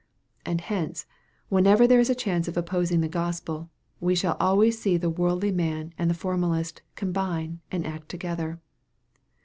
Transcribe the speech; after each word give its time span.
And 0.47 0.61
hence, 0.61 1.05
whenever 1.49 1.85
there 1.85 1.99
is 1.99 2.09
a 2.09 2.15
chance 2.15 2.47
of 2.47 2.57
opposing 2.57 3.01
the 3.01 3.07
G 3.07 3.19
ospel, 3.19 3.69
we 3.99 4.15
shall 4.15 4.35
always 4.39 4.79
see 4.81 4.97
the 4.97 5.11
worldly 5.11 5.51
man 5.51 5.93
and 5.95 6.09
the 6.09 6.15
formalist 6.15 6.81
combine 6.95 7.59
and 7.71 7.85
act 7.85 8.09
together. 8.09 8.59